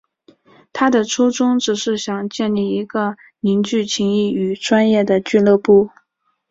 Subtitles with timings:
[0.73, 5.91] 他的初衷只是想建立一个凝聚情谊与专业的俱乐部。